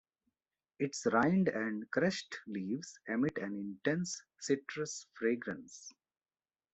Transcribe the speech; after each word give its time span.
Its 0.79 1.05
rind 1.11 1.47
and 1.49 1.87
crushed 1.91 2.35
leaves 2.47 2.99
emit 3.07 3.37
an 3.37 3.53
intense 3.53 4.19
citrus 4.39 5.05
fragrance. 5.13 5.93